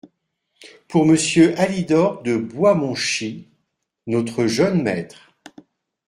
[0.87, 3.47] Pour Monsieur Alidor de Boismouchy,
[4.07, 5.35] notre jeune maître…